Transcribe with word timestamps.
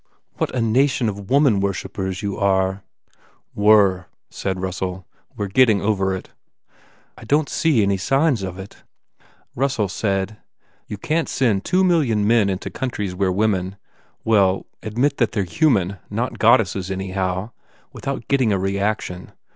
"What 0.37 0.49
a 0.55 0.61
nation 0.63 1.07
of 1.09 1.29
woman 1.29 1.59
worshippers 1.59 2.23
you 2.23 2.35
are!" 2.35 2.83
"Were," 3.53 4.07
said 4.31 4.59
Russell, 4.59 5.05
"We 5.37 5.45
re 5.45 5.51
getting 5.51 5.79
over 5.79 6.15
it." 6.15 6.29
"I 7.19 7.23
don 7.23 7.45
t 7.45 7.51
see 7.51 7.83
any 7.83 7.97
signs 7.97 8.41
of 8.41 8.57
it." 8.57 8.77
Russell 9.55 9.87
said, 9.87 10.37
"You 10.87 10.97
can 10.97 11.25
t 11.25 11.29
send 11.29 11.65
two 11.65 11.83
million 11.83 12.25
men 12.25 12.49
into 12.49 12.71
countries 12.71 13.13
where 13.13 13.31
women 13.31 13.75
well, 14.23 14.65
admit 14.81 15.17
that 15.17 15.33
they 15.33 15.41
re 15.41 15.47
human, 15.47 15.97
not 16.09 16.39
goddesses, 16.39 16.89
anyhow, 16.89 17.51
without 17.93 18.27
getting 18.27 18.51
a 18.51 18.57
reaction. 18.57 19.33